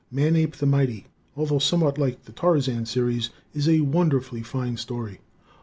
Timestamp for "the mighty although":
0.55-1.59